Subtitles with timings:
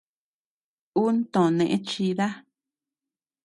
[1.03, 2.27] Un too nëe chida.